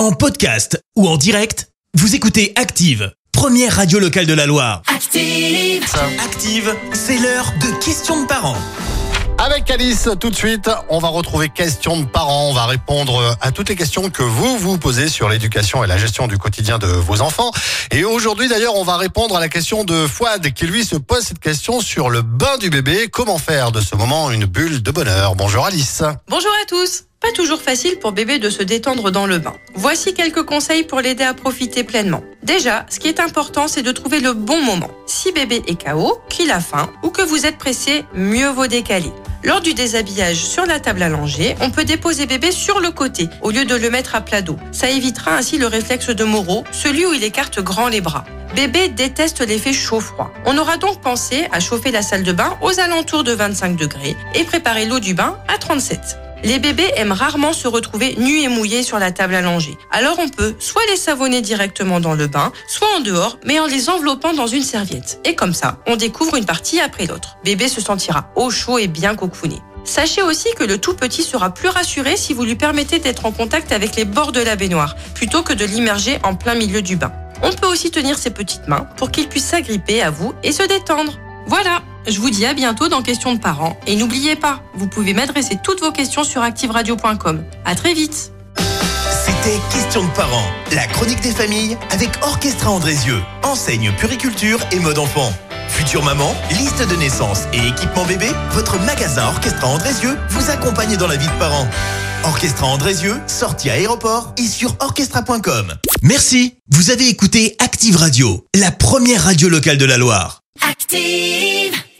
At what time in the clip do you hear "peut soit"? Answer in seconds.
60.28-60.82